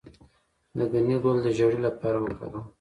[0.77, 2.61] د ګنی ګل د زیړي لپاره وکاروئ